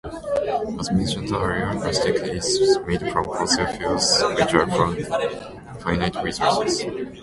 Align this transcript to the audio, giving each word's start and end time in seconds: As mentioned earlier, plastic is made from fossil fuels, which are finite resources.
As 0.79 0.91
mentioned 0.93 1.29
earlier, 1.31 1.79
plastic 1.79 2.15
is 2.15 2.79
made 2.87 3.01
from 3.11 3.23
fossil 3.23 3.67
fuels, 3.67 4.19
which 4.35 4.51
are 4.55 5.77
finite 5.79 6.15
resources. 6.23 6.83